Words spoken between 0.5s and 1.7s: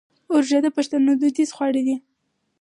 د پښتنو دوديز